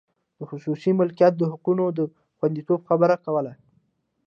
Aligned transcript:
د 0.37 0.39
خصوصي 0.49 0.91
مالکیت 0.99 1.33
د 1.37 1.43
حقونو 1.51 1.85
د 1.97 1.99
خوندیتوب 2.37 2.79
خبره 2.89 3.15
کوله. 3.25 3.53